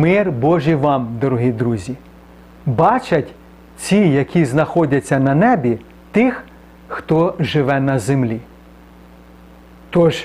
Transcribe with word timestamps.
Мир 0.00 0.32
Божий 0.32 0.74
вам, 0.74 1.08
дорогі 1.20 1.52
друзі. 1.52 1.94
Бачать 2.66 3.28
ці, 3.76 3.96
які 3.96 4.44
знаходяться 4.44 5.18
на 5.18 5.34
небі, 5.34 5.78
тих, 6.12 6.44
хто 6.88 7.34
живе 7.38 7.80
на 7.80 7.98
землі. 7.98 8.40
Тож, 9.90 10.24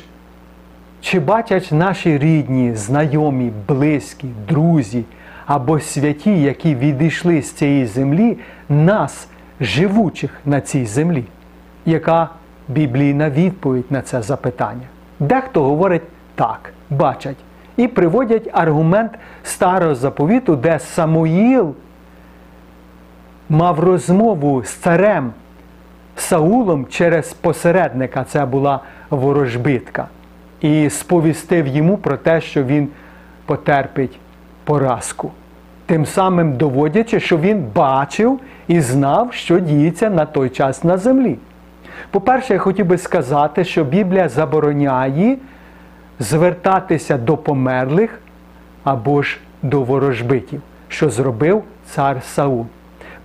чи 1.01 1.19
бачать 1.19 1.69
наші 1.71 2.18
рідні, 2.18 2.75
знайомі, 2.75 3.51
близькі, 3.68 4.27
друзі 4.50 5.04
або 5.46 5.79
святі, 5.79 6.42
які 6.42 6.75
відійшли 6.75 7.42
з 7.42 7.51
цієї 7.51 7.86
землі, 7.86 8.37
нас, 8.69 9.28
живучих 9.60 10.32
на 10.46 10.61
цій 10.61 10.86
землі? 10.86 11.23
Яка 11.86 12.29
біблійна 12.68 13.29
відповідь 13.29 13.92
на 13.92 14.01
це 14.01 14.21
запитання? 14.21 14.87
Дехто 15.19 15.64
говорить 15.64 16.04
так, 16.36 16.73
бачать, 16.89 17.37
і 17.78 17.88
приводять 17.88 18.50
аргумент 18.54 19.11
старого 19.43 19.96
заповіту, 19.96 20.56
де 20.56 20.79
Самуїл 20.79 21.75
мав 23.50 23.79
розмову 23.79 24.64
з 24.64 24.70
царем 24.70 25.32
Саулом 26.18 26.86
через 26.89 27.33
посередника, 27.33 28.24
це 28.24 28.46
була 28.46 28.80
ворожбитка, 29.10 30.07
і 30.61 30.89
сповістив 30.89 31.68
йому 31.68 31.97
про 31.97 32.17
те, 32.17 32.42
що 32.42 32.64
він 32.64 32.88
потерпить 33.45 34.19
поразку. 34.64 35.31
Тим 35.86 36.05
самим 36.05 36.53
доводячи, 36.53 37.19
що 37.19 37.38
він 37.38 37.66
бачив 37.75 38.39
і 38.67 38.81
знав, 38.81 39.33
що 39.33 39.59
діється 39.59 40.09
на 40.09 40.25
той 40.25 40.50
час 40.50 40.83
на 40.83 40.97
землі. 40.97 41.38
По-перше, 42.11 42.53
я 42.53 42.59
хотів 42.59 42.86
би 42.86 42.97
сказати, 42.97 43.64
що 43.64 43.83
Біблія 43.83 44.30
забороняє 44.30 45.38
звертатися 46.19 47.17
до 47.17 47.38
померлих 47.38 48.19
або 48.83 49.21
ж 49.21 49.38
до 49.61 49.81
ворожбитів, 49.81 50.61
що 50.88 51.09
зробив 51.09 51.63
цар 51.85 52.23
Саул. 52.23 52.66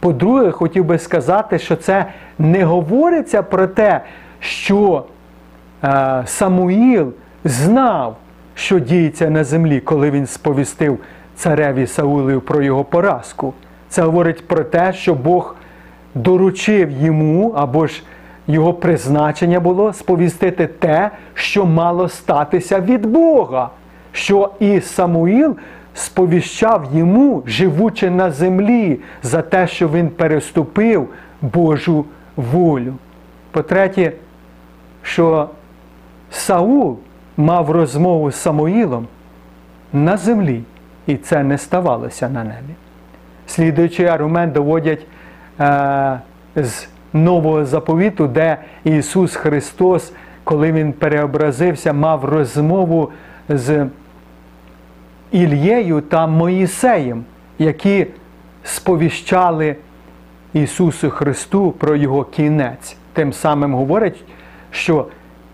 По-друге, 0.01 0.51
хотів 0.51 0.85
би 0.85 0.99
сказати, 0.99 1.59
що 1.59 1.77
це 1.77 2.07
не 2.39 2.65
говориться 2.65 3.43
про 3.43 3.67
те, 3.67 4.01
що 4.41 5.05
е, 5.85 6.23
Самуїл 6.27 7.13
знав, 7.45 8.17
що 8.55 8.79
діється 8.79 9.31
на 9.31 9.45
землі, 9.45 9.81
коли 9.81 10.11
він 10.11 10.27
сповістив 10.27 10.99
цареві 11.37 11.87
Саулію 11.87 12.41
про 12.41 12.63
його 12.63 12.85
поразку. 12.85 13.55
Це 13.89 14.03
говорить 14.03 14.49
про 14.49 14.65
те, 14.65 14.93
що 14.93 15.15
Бог 15.15 15.57
доручив 16.15 16.91
йому 16.91 17.51
або 17.51 17.87
ж 17.87 18.03
його 18.47 18.75
призначення 18.75 19.61
було 19.61 19.93
сповістити 19.93 20.67
те, 20.67 21.11
що 21.35 21.67
мало 21.67 22.09
статися 22.09 22.81
від 22.81 23.07
Бога, 23.07 23.71
що 24.13 24.51
і 24.61 24.81
Самуїл 24.81 25.57
сповіщав 25.95 26.89
йому, 26.93 27.43
живучи 27.47 28.11
на 28.11 28.31
землі, 28.31 29.01
за 29.23 29.43
те, 29.43 29.67
що 29.67 29.89
він 29.89 30.09
переступив 30.09 31.09
Божу 31.43 32.05
волю. 32.37 32.95
По-третє, 33.51 34.13
що 35.03 35.49
Саул 36.31 36.99
мав 37.37 37.71
розмову 37.71 38.31
з 38.31 38.35
Самуїлом 38.35 39.07
на 39.93 40.17
землі, 40.17 40.63
і 41.07 41.17
це 41.17 41.43
не 41.43 41.59
ставалося 41.59 42.29
на 42.29 42.45
небі. 42.45 42.75
Слідуючий 43.47 44.07
аргумент 44.07 44.53
доводять 44.53 45.07
е, 45.61 46.21
з 46.57 46.89
нового 47.13 47.65
заповіту, 47.65 48.27
де 48.27 48.57
Ісус 48.85 49.37
Христос, 49.37 50.13
коли 50.45 50.73
Він 50.73 50.93
переобразився, 50.93 51.93
мав 51.93 52.25
розмову 52.25 53.11
з 53.49 53.87
Ільєю 55.31 56.01
та 56.01 56.27
Моїсеєм, 56.27 57.25
які 57.59 58.07
сповіщали 58.65 59.77
Ісусу 60.53 61.11
Христу 61.11 61.71
про 61.71 61.97
Його 61.97 62.25
кінець. 62.25 62.97
Тим 63.13 63.33
самим 63.33 63.75
говорять, 63.75 64.25
що 64.71 65.07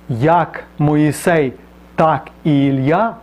як 0.09 0.65
Моїсей, 0.79 1.53
так 1.95 2.29
і 2.45 2.67
Ілля 2.67 3.17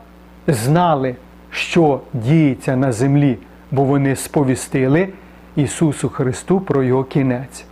знали, 0.47 1.16
що 1.52 2.00
діється 2.13 2.75
на 2.75 2.91
землі, 2.91 3.38
бо 3.72 3.84
вони 3.84 4.16
сповістили 4.16 5.09
Ісусу 5.56 6.09
Христу 6.09 6.59
про 6.59 6.84
Його 6.84 7.03
кінець. 7.03 7.66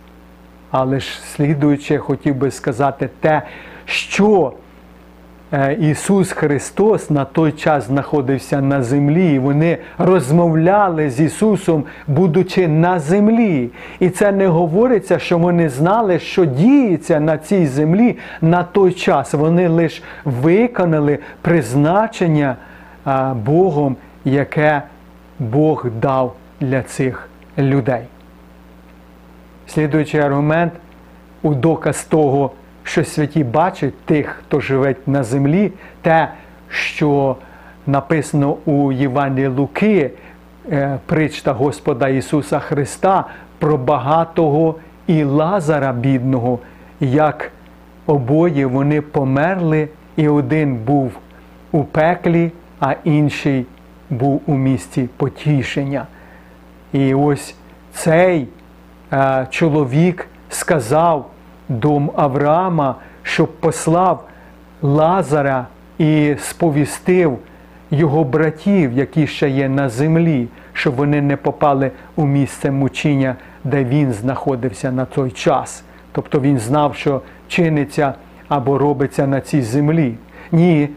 Але 0.72 1.00
ж 1.00 1.20
слідуючи, 1.22 1.98
хотів 1.98 2.34
би 2.34 2.50
сказати 2.50 3.08
те, 3.20 3.42
що 3.84 4.52
е, 5.52 5.74
Ісус 5.74 6.32
Христос 6.32 7.10
на 7.10 7.24
той 7.24 7.52
час 7.52 7.86
знаходився 7.86 8.60
на 8.60 8.82
землі, 8.82 9.34
і 9.34 9.38
вони 9.38 9.78
розмовляли 9.98 11.10
з 11.10 11.20
Ісусом, 11.20 11.84
будучи 12.06 12.68
на 12.68 12.98
землі. 12.98 13.70
І 14.00 14.10
це 14.10 14.32
не 14.32 14.46
говориться, 14.46 15.18
що 15.18 15.38
вони 15.38 15.68
знали, 15.68 16.18
що 16.18 16.44
діється 16.44 17.20
на 17.20 17.38
цій 17.38 17.66
землі 17.66 18.16
на 18.40 18.62
той 18.62 18.92
час. 18.92 19.34
Вони 19.34 19.68
лише 19.68 20.02
виконали 20.24 21.18
призначення 21.42 22.56
Богом, 23.34 23.96
яке 24.24 24.82
Бог 25.38 25.86
дав 26.00 26.34
для 26.60 26.82
цих 26.82 27.28
людей. 27.58 28.02
Слідуючий 29.74 30.20
аргумент 30.20 30.72
у 31.42 31.54
доказ 31.54 32.04
того, 32.04 32.50
що 32.82 33.04
святі 33.04 33.44
бачать 33.44 34.00
тих, 34.04 34.26
хто 34.26 34.60
живе 34.60 34.94
на 35.06 35.22
землі, 35.22 35.72
те, 36.02 36.28
що 36.68 37.36
написано 37.86 38.56
у 38.64 38.92
Євангелії 38.92 39.48
Луки, 39.48 40.10
е, 40.70 40.98
причта 41.06 41.52
Господа 41.52 42.08
Ісуса 42.08 42.58
Христа 42.58 43.24
про 43.58 43.76
багатого 43.76 44.74
і 45.06 45.24
Лазара 45.24 45.92
бідного, 45.92 46.58
як 47.00 47.50
обоє 48.06 48.66
вони 48.66 49.00
померли, 49.00 49.88
і 50.16 50.28
один 50.28 50.76
був 50.76 51.12
у 51.72 51.84
пеклі, 51.84 52.52
а 52.80 52.94
інший 53.04 53.66
був 54.10 54.42
у 54.46 54.54
місті 54.54 55.08
потішення. 55.16 56.06
І 56.92 57.14
ось 57.14 57.54
цей 57.92 58.48
чоловік 59.50 60.28
сказав 60.48 61.26
до 61.68 62.02
Авраама, 62.16 62.94
щоб 63.22 63.52
послав 63.60 64.24
Лазара 64.82 65.66
і 65.98 66.34
сповістив 66.40 67.38
його 67.90 68.24
братів, 68.24 68.92
які 68.92 69.26
ще 69.26 69.50
є 69.50 69.68
на 69.68 69.88
землі, 69.88 70.48
щоб 70.72 70.94
вони 70.94 71.20
не 71.22 71.36
попали 71.36 71.90
у 72.16 72.26
місце 72.26 72.70
мучіння, 72.70 73.36
де 73.64 73.84
він 73.84 74.12
знаходився 74.12 74.92
на 74.92 75.04
той 75.04 75.30
час. 75.30 75.84
Тобто 76.12 76.40
він 76.40 76.58
знав, 76.58 76.94
що 76.94 77.20
чиниться 77.48 78.14
або 78.48 78.78
робиться 78.78 79.26
на 79.26 79.40
цій 79.40 79.62
землі. 79.62 80.14
Ні, 80.52 80.88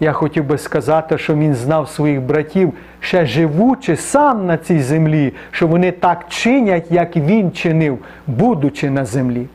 я 0.00 0.12
хотів 0.12 0.44
би 0.44 0.58
сказати, 0.58 1.18
що 1.18 1.34
він 1.34 1.54
знав 1.54 1.88
своїх 1.88 2.22
братів, 2.22 2.72
ще 3.00 3.26
живучи 3.26 3.96
сам 3.96 4.46
на 4.46 4.56
цій 4.56 4.80
землі, 4.80 5.32
що 5.50 5.66
вони 5.66 5.92
так 5.92 6.24
чинять, 6.28 6.90
як 6.90 7.16
він 7.16 7.52
чинив, 7.52 7.98
будучи 8.26 8.90
на 8.90 9.04
землі. 9.04 9.46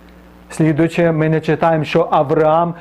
Слідуючи, 0.50 1.12
ми 1.12 1.30
не 1.30 1.42
читаємо, 1.42 1.84
що 1.84 2.08
Авраам 2.12 2.74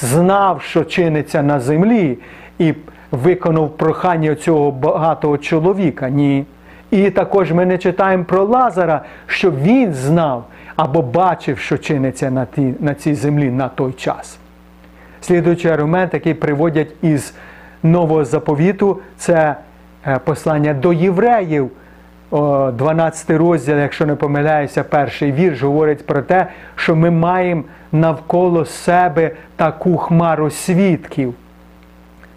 знав, 0.00 0.62
що 0.62 0.84
чиниться 0.84 1.42
на 1.42 1.60
землі, 1.60 2.18
і 2.58 2.74
виконав 3.10 3.76
прохання 3.76 4.34
цього 4.34 4.70
багатого 4.70 5.38
чоловіка. 5.38 6.08
Ні. 6.08 6.44
І 6.90 7.10
також 7.10 7.52
ми 7.52 7.66
не 7.66 7.78
читаємо 7.78 8.24
про 8.24 8.44
Лазара, 8.44 9.02
що 9.26 9.50
він 9.50 9.94
знав 9.94 10.44
або 10.76 11.02
бачив, 11.02 11.58
що 11.58 11.78
чиниться 11.78 12.30
на, 12.30 12.46
ті, 12.46 12.74
на 12.80 12.94
цій 12.94 13.14
землі 13.14 13.50
на 13.50 13.68
той 13.68 13.92
час. 13.92 14.38
Слідуючий 15.20 15.70
аргумент, 15.70 16.14
який 16.14 16.34
приводять 16.34 16.88
із 17.02 17.34
нового 17.82 18.24
заповіту, 18.24 19.00
це 19.16 19.56
е, 20.06 20.18
послання 20.24 20.74
до 20.74 20.92
євреїв. 20.92 21.70
12 22.32 23.30
розділ, 23.30 23.78
якщо 23.78 24.06
не 24.06 24.14
помиляюся, 24.14 24.84
перший 24.84 25.32
вірш 25.32 25.62
говорить 25.62 26.06
про 26.06 26.22
те, 26.22 26.46
що 26.76 26.96
ми 26.96 27.10
маємо 27.10 27.62
навколо 27.92 28.64
себе 28.64 29.30
таку 29.56 29.96
хмару 29.96 30.50
свідків. 30.50 31.34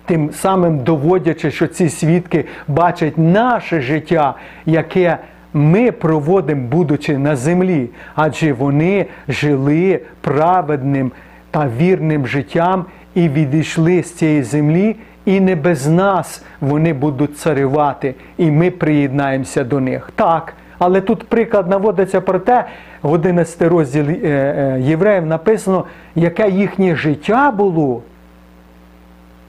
Тим 0.06 0.31
самим 0.31 0.80
доводячи, 0.80 1.51
що 1.51 1.68
ці 1.68 1.89
свідки 1.89 2.45
бачать 2.68 3.18
наше 3.18 3.81
життя, 3.81 4.33
яке 4.65 5.18
ми 5.53 5.91
проводимо, 5.91 6.68
будучи 6.68 7.18
на 7.18 7.35
землі, 7.35 7.89
адже 8.15 8.53
вони 8.53 9.06
жили 9.27 10.00
праведним 10.21 11.12
та 11.53 11.69
вірним 11.77 12.27
життям 12.27 12.85
і 13.15 13.29
відійшли 13.29 14.03
з 14.03 14.13
цієї 14.13 14.44
землі, 14.44 14.95
і 15.25 15.39
не 15.39 15.55
без 15.55 15.88
нас 15.88 16.44
вони 16.61 16.94
будуть 16.94 17.38
царювати, 17.38 18.15
і 18.38 18.51
ми 18.51 18.71
приєднаємося 18.71 19.63
до 19.63 19.79
них. 19.79 20.11
Так, 20.15 20.53
але 20.79 21.01
тут 21.01 21.29
приклад 21.29 21.69
наводиться 21.69 22.21
про 22.21 22.39
те, 22.39 22.65
в 23.01 23.11
11 23.11 23.61
розділі 23.61 24.19
е, 24.23 24.27
е, 24.27 24.81
євреїв 24.81 25.25
написано, 25.25 25.85
яке 26.15 26.50
їхнє 26.50 26.95
життя 26.95 27.51
було. 27.51 28.01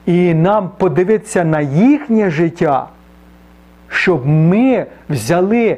І 0.05 0.33
нам 0.33 0.69
подивитися 0.77 1.43
на 1.43 1.61
їхнє 1.61 2.29
життя, 2.29 2.87
щоб 3.87 4.27
ми 4.27 4.85
взяли 5.09 5.77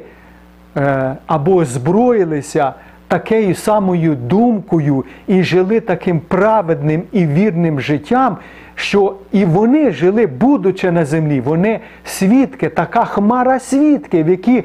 е, 0.78 1.16
або 1.28 1.56
озброїлися 1.56 2.74
такою 3.08 3.56
самою 3.56 4.16
думкою 4.16 5.06
і 5.28 5.44
жили 5.44 5.80
таким 5.80 6.20
праведним 6.20 7.04
і 7.12 7.26
вірним 7.26 7.80
життям, 7.80 8.38
що 8.76 9.16
і 9.32 9.46
вони 9.46 9.92
жили, 9.92 10.28
будучи 10.28 10.92
на 10.92 11.06
землі, 11.06 11.42
вони 11.42 11.80
свідки, 12.06 12.70
така 12.70 13.06
хмара 13.06 13.60
свідків, 13.60 14.30
які 14.30 14.64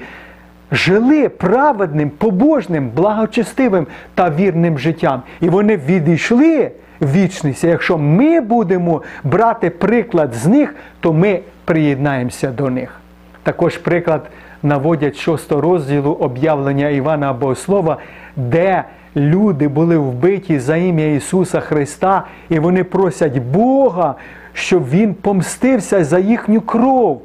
жили 0.73 1.29
праведним, 1.29 2.11
побожним, 2.11 2.91
благочестивим 2.97 3.87
та 4.15 4.31
вірним 4.31 4.79
життям. 4.79 5.23
І 5.41 5.49
вони 5.49 5.77
відійшли 5.77 6.71
в 7.01 7.13
вічність. 7.13 7.65
Якщо 7.65 7.99
ми 7.99 8.41
будемо 8.41 9.03
брати 9.25 9.71
приклад 9.71 10.35
з 10.35 10.47
них, 10.47 10.75
то 11.01 11.13
ми 11.13 11.41
приєднаємося 11.65 12.51
до 12.51 12.71
них. 12.71 13.02
Також 13.43 13.79
приклад 13.79 14.31
наводять 14.63 15.17
6 15.17 15.53
розділу 15.53 16.13
об'явлення 16.13 16.89
Івана 16.89 17.33
Богослова, 17.33 17.97
де 18.37 18.85
люди 19.17 19.69
були 19.69 19.99
вбиті 19.99 20.59
за 20.59 20.77
ім'я 20.77 21.15
Ісуса 21.15 21.61
Христа, 21.61 22.25
і 22.49 22.59
вони 22.59 22.85
просять 22.85 23.39
Бога, 23.39 24.15
щоб 24.53 24.89
Він 24.89 25.15
помстився 25.15 26.05
за 26.05 26.19
їхню 26.19 26.61
кров, 26.61 27.23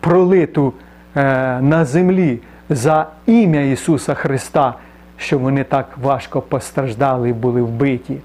пролиту 0.00 0.72
е, 1.16 1.60
на 1.60 1.84
землі, 1.84 2.38
за 2.68 3.06
ім'я 3.26 3.60
Ісуса 3.60 4.14
Христа, 4.14 4.74
що 5.16 5.38
вони 5.38 5.64
так 5.64 5.88
важко 6.02 6.40
постраждали 6.40 7.28
і 7.28 7.32
були 7.32 7.62
вбиті. 7.62 8.16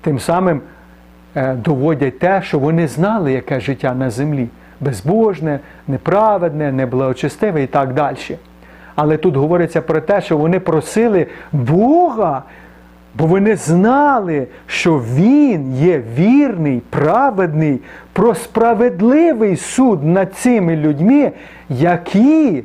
Тим 0.00 0.18
самим 0.18 0.60
е, 1.34 1.54
доводять 1.54 2.18
те, 2.18 2.42
що 2.42 2.58
вони 2.58 2.88
знали, 2.88 3.32
яке 3.32 3.60
життя 3.60 3.94
на 3.94 4.10
землі 4.10 4.48
безбожне, 4.80 5.60
неправедне, 5.88 6.72
неблагочестиве 6.72 7.62
і 7.62 7.66
так 7.66 7.94
далі. 7.94 8.16
Але 8.94 9.16
тут 9.16 9.36
говориться 9.36 9.82
про 9.82 10.00
те, 10.00 10.20
що 10.20 10.36
вони 10.36 10.60
просили 10.60 11.26
Бога, 11.52 12.42
бо 13.14 13.26
вони 13.26 13.56
знали, 13.56 14.46
що 14.66 14.98
Він 14.98 15.74
є 15.74 16.02
вірний, 16.16 16.82
праведний, 16.90 17.80
про 18.12 18.34
справедливий 18.34 19.56
суд 19.56 20.04
над 20.04 20.34
цими 20.34 20.76
людьми, 20.76 21.32
які 21.68 22.64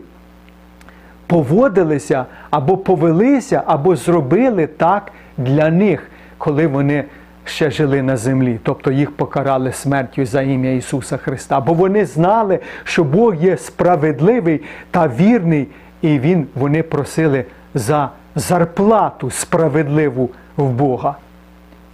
поводилися 1.27 2.25
або 2.49 2.77
повелися, 2.77 3.63
або 3.65 3.95
зробили 3.95 4.67
так 4.67 5.11
для 5.37 5.69
них, 5.69 6.09
коли 6.37 6.67
вони 6.67 7.03
ще 7.45 7.71
жили 7.71 8.01
на 8.01 8.17
землі, 8.17 8.59
тобто 8.63 8.91
їх 8.91 9.11
покарали 9.11 9.71
смертю 9.71 10.25
за 10.25 10.41
ім'я 10.41 10.73
Ісуса 10.73 11.17
Христа. 11.17 11.59
Бо 11.59 11.73
вони 11.73 12.05
знали, 12.05 12.59
що 12.83 13.03
Бог 13.03 13.35
є 13.35 13.57
справедливий 13.57 14.61
та 14.91 15.07
вірний, 15.07 15.67
і 16.01 16.19
Він, 16.19 16.47
вони 16.55 16.83
просили 16.83 17.45
за 17.73 18.09
зарплату 18.35 19.31
справедливу 19.31 20.29
в 20.57 20.69
Бога. 20.69 21.15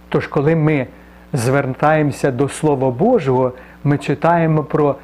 Тож, 0.08 0.26
коли 0.26 0.56
ми 0.56 0.86
звертаємося 1.32 2.30
до 2.30 2.48
Слова 2.48 2.90
Божого, 2.90 3.52
ми 3.84 3.98
читаємо 3.98 4.62
про 4.64 4.96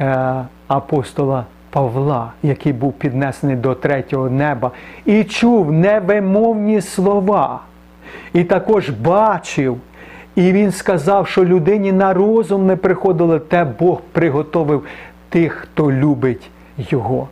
е, 0.00 0.34
апостола 0.68 1.44
Павла, 1.70 2.32
який 2.42 2.72
був 2.72 2.92
піднесений 2.92 3.56
до 3.56 3.74
третього 3.74 4.30
неба, 4.30 4.70
і 5.04 5.24
чув 5.24 5.72
невимовні 5.72 6.80
слова. 6.80 7.60
І 8.32 8.44
також 8.44 8.90
бачив. 8.90 9.78
І 10.34 10.52
він 10.52 10.72
сказав, 10.72 11.26
що 11.28 11.44
людині 11.44 11.92
на 11.92 12.14
розум 12.14 12.66
не 12.66 12.76
приходило, 12.76 13.38
те 13.38 13.64
Бог 13.64 14.00
приготовив 14.12 14.84
тих, 15.28 15.52
хто 15.52 15.92
любить 15.92 16.50
Його. 16.90 17.28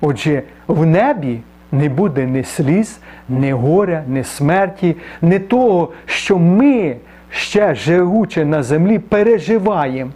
Отже, 0.00 0.42
в 0.66 0.86
небі 0.86 1.40
не 1.72 1.88
буде 1.88 2.26
ні 2.26 2.44
сліз, 2.44 2.98
ні 3.28 3.52
горя, 3.52 4.04
ні 4.08 4.24
смерті, 4.24 4.96
ні 5.22 5.38
того, 5.38 5.92
що 6.06 6.38
ми, 6.38 6.96
ще 7.30 7.74
живучи 7.74 8.44
на 8.44 8.62
землі, 8.62 8.98
переживаємо. 8.98 10.10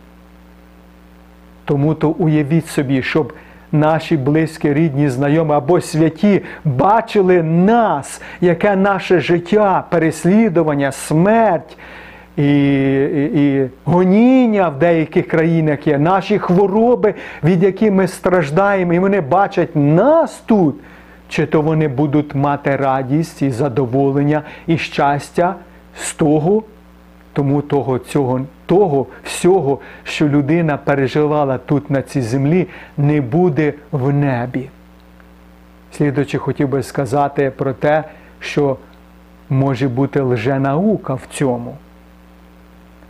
Тому 1.64 1.94
то 1.94 2.10
уявіть 2.10 2.66
собі, 2.66 3.02
щоб 3.02 3.32
наші 3.72 4.16
близькі, 4.16 4.74
рідні, 4.74 5.08
знайомі 5.08 5.52
або 5.52 5.80
святі 5.80 6.42
бачили 6.64 7.42
нас, 7.42 8.22
яке 8.40 8.76
наше 8.76 9.20
життя, 9.20 9.84
переслідування, 9.90 10.92
смерть 10.92 11.76
і, 12.36 12.42
і, 12.42 13.24
і 13.24 13.68
гоніння 13.84 14.68
в 14.68 14.78
деяких 14.78 15.28
країнах 15.28 15.86
є, 15.86 15.98
наші 15.98 16.38
хвороби, 16.38 17.14
від 17.44 17.62
яких 17.62 17.92
ми 17.92 18.08
страждаємо, 18.08 18.94
і 18.94 18.98
вони 18.98 19.20
бачать 19.20 19.76
нас 19.76 20.42
тут. 20.46 20.74
Чи 21.28 21.46
то 21.46 21.62
вони 21.62 21.88
будуть 21.88 22.34
мати 22.34 22.76
радість 22.76 23.42
і 23.42 23.50
задоволення 23.50 24.42
і 24.66 24.78
щастя 24.78 25.54
з 25.96 26.14
того, 26.14 26.62
тому 27.32 27.62
того, 27.62 27.98
цього, 27.98 28.40
того 28.66 29.06
всього, 29.24 29.78
що 30.04 30.28
людина 30.28 30.76
переживала 30.76 31.58
тут 31.58 31.90
на 31.90 32.02
цій 32.02 32.22
землі, 32.22 32.66
не 32.96 33.20
буде 33.20 33.74
в 33.92 34.12
небі. 34.12 34.68
Слідуючи, 35.92 36.38
хотів 36.38 36.68
би 36.68 36.82
сказати 36.82 37.52
про 37.56 37.72
те, 37.72 38.04
що 38.40 38.76
може 39.50 39.88
бути 39.88 40.20
лженаука 40.20 41.14
в 41.14 41.22
цьому. 41.30 41.76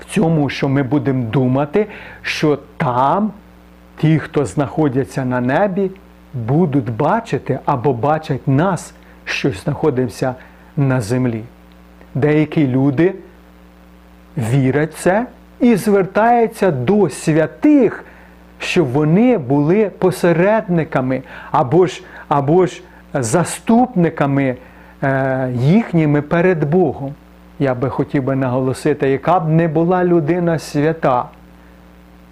В 0.00 0.05
цьому, 0.05 0.49
що 0.49 0.69
ми 0.69 0.82
будемо 0.82 1.25
думати, 1.25 1.87
що 2.22 2.58
там 2.76 3.32
ті, 3.96 4.19
хто 4.19 4.44
знаходяться 4.44 5.25
на 5.25 5.40
небі, 5.40 5.90
будуть 6.34 6.90
бачити 6.90 7.58
або 7.64 7.93
бачать 7.93 8.49
нас, 8.49 8.94
що 9.25 9.50
знаходимося 9.50 10.34
на 10.76 11.00
землі. 11.00 11.43
Деякі 12.14 12.67
люди 12.67 13.14
вірять 14.37 14.94
це 14.94 15.27
і 15.61 15.77
звертаються 15.77 16.71
до 16.71 17.09
святих, 17.11 18.05
щоб 18.59 18.87
вони 18.87 19.38
були 19.38 19.91
посередниками 19.99 21.23
або 21.50 21.87
ж, 21.87 22.03
або 22.29 22.67
ж 22.67 22.82
заступниками 23.15 24.56
е, 25.03 25.49
їхніми 25.55 26.22
перед 26.22 26.70
Богом. 26.70 27.15
Я 27.58 27.75
би 27.75 27.91
хотів 27.91 28.22
би 28.22 28.37
наголосити, 28.37 29.08
яка 29.08 29.41
б 29.41 29.49
не 29.49 29.69
була 29.69 30.05
людина 30.05 30.58
свята. 30.58 31.25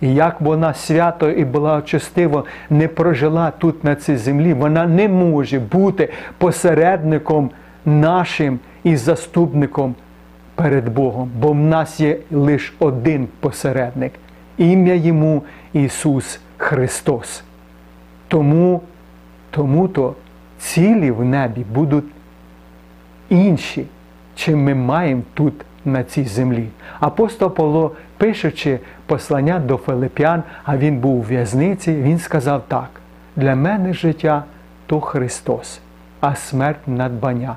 І 0.01 0.15
як 0.15 0.41
вона 0.41 0.75
свято 0.75 1.31
і 1.31 1.45
благочестиво 1.45 2.45
не 2.71 2.89
прожила 2.89 3.51
тут 3.51 3.85
на 3.85 3.95
цій 3.95 4.17
землі, 4.17 4.55
вона 4.55 4.87
не 4.87 5.09
може 5.09 5.59
бути 5.59 6.09
посередником 6.39 7.51
нашим 7.85 8.59
і 8.85 8.97
заступником 8.97 9.95
перед 10.59 10.89
Богом, 10.89 11.31
бо 11.41 11.53
в 11.53 11.55
нас 11.55 12.01
є 12.01 12.19
лише 12.31 12.73
один 12.79 13.29
посередник, 13.41 14.13
ім'я 14.57 14.95
йому 14.95 15.43
Ісус 15.73 16.41
Христос. 16.57 17.43
Тому 18.29 18.81
тому 19.51 19.89
то 19.89 20.15
цілі 20.59 21.11
в 21.11 21.25
небі 21.25 21.65
будуть 21.75 22.05
інші, 23.29 23.87
чим 24.35 24.65
ми 24.65 24.75
маємо 24.75 25.23
тут 25.35 25.55
на 25.85 26.05
цій 26.05 26.25
землі. 26.25 26.69
Апостол 27.01 27.55
Павло, 27.55 27.93
пишучи 28.17 28.79
послання 29.07 29.59
до 29.59 29.77
Филип'ян, 29.77 30.43
а 30.65 30.77
він 30.77 30.99
був 30.99 31.19
у 31.19 31.23
в'язниці, 31.23 31.95
він 31.95 32.19
сказав 32.19 32.63
так: 32.69 32.89
для 33.37 33.55
мене 33.55 33.93
життя 33.93 34.45
то 34.87 35.01
Христос, 35.01 35.81
а 36.21 36.35
смерть 36.35 36.89
надбання. 36.89 37.57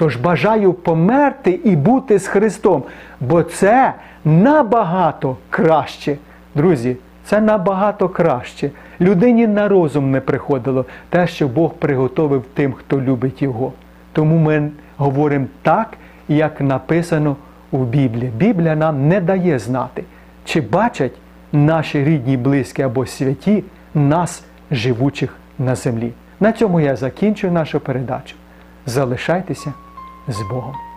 Тож 0.00 0.16
бажаю 0.16 0.72
померти 0.72 1.50
і 1.50 1.76
бути 1.76 2.18
з 2.18 2.26
Христом, 2.26 2.82
бо 3.20 3.42
це 3.42 3.94
набагато 4.24 5.36
краще. 5.50 6.16
Друзі, 6.54 6.96
це 7.24 7.40
набагато 7.40 8.08
краще. 8.08 8.70
Людині 9.00 9.46
на 9.46 9.68
розум 9.68 10.10
не 10.10 10.20
приходило 10.20 10.84
те, 11.10 11.26
що 11.26 11.48
Бог 11.48 11.74
приготовив 11.74 12.44
тим, 12.54 12.72
хто 12.72 13.00
любить 13.00 13.42
Його. 13.42 13.72
Тому 14.12 14.38
ми 14.38 14.70
говоримо 14.96 15.46
так, 15.62 15.88
як 16.28 16.60
написано 16.60 17.36
у 17.70 17.78
Біблії. 17.78 18.32
Біблія 18.36 18.76
нам 18.76 19.08
не 19.08 19.20
дає 19.20 19.58
знати, 19.58 20.04
чи 20.44 20.60
бачать 20.60 21.12
наші 21.52 22.04
рідні, 22.04 22.36
близькі 22.36 22.82
або 22.82 23.06
святі 23.06 23.64
нас, 23.94 24.44
живучих 24.70 25.36
на 25.58 25.74
землі. 25.74 26.12
На 26.40 26.52
цьому 26.52 26.80
я 26.80 26.96
закінчую 26.96 27.52
нашу 27.52 27.80
передачу. 27.80 28.34
Залишайтеся 28.86 29.72
з 30.32 30.42
Богом. 30.42 30.89